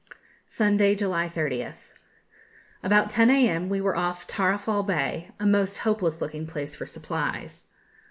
Sunday, 0.47 0.95
July 0.95 1.29
30th. 1.29 1.91
About 2.81 3.11
10 3.11 3.29
a.m. 3.29 3.69
we 3.69 3.79
were 3.81 3.95
off 3.95 4.25
Tarafal 4.25 4.81
Bay 4.83 5.29
a 5.39 5.45
most 5.45 5.77
hopeless 5.77 6.21
looking 6.21 6.47
place 6.47 6.75
for 6.75 6.87
supplies. 6.87 7.67